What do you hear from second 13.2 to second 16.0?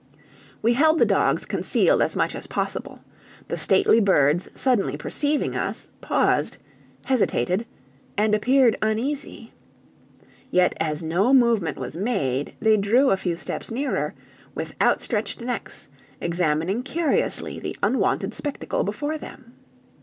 steps nearer, with outstretched necks,